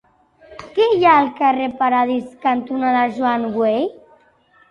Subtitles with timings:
[0.77, 3.87] Què hi ha al carrer Paradís cantonada Joan Güell?